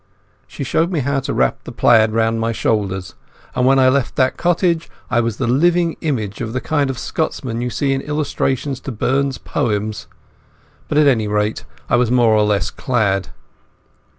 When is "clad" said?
12.71-13.27